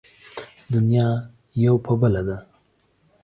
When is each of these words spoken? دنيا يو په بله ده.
دنيا 0.73 1.07
يو 1.63 1.73
په 1.85 1.93
بله 2.01 2.21
ده. 2.27 2.37